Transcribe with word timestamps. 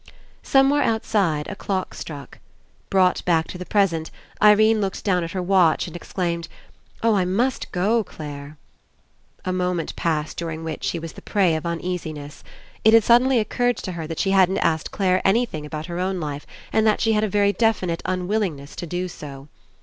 Somewhere 0.41 0.81
outside, 0.81 1.47
a 1.47 1.55
clock 1.55 1.93
struck. 1.93 2.39
Brought 2.89 3.23
back 3.23 3.45
to 3.49 3.59
the 3.59 3.67
present, 3.67 4.09
Irene 4.41 4.81
looked 4.81 5.03
down 5.03 5.17
31 5.21 5.21
PASSING 5.21 5.23
at 5.25 5.31
her 5.35 5.41
watch 5.43 5.85
and 5.85 5.95
exclaimed: 5.95 6.47
*'0h, 7.03 7.13
I 7.13 7.23
must 7.25 7.71
go, 7.71 8.03
Clare!" 8.03 8.57
A 9.45 9.53
moment 9.53 9.95
passed 9.95 10.37
during 10.37 10.63
which 10.63 10.83
she 10.83 10.97
was 10.97 11.13
the 11.13 11.21
prey 11.21 11.53
of 11.53 11.67
uneasiness. 11.67 12.43
It 12.83 12.95
had 12.95 13.03
suddenly 13.03 13.37
occurred 13.37 13.77
to 13.77 13.91
her 13.91 14.07
that 14.07 14.17
she 14.17 14.31
hadn't 14.31 14.57
asked 14.57 14.89
Clare 14.89 15.21
anything 15.23 15.67
about 15.67 15.85
her 15.85 15.99
own 15.99 16.19
life 16.19 16.47
and 16.73 16.87
that 16.87 16.99
she 16.99 17.13
had 17.13 17.23
a 17.23 17.29
very 17.29 17.53
definite 17.53 18.01
unwillingness 18.03 18.75
to 18.77 18.87
do 18.87 19.07
so. 19.07 19.49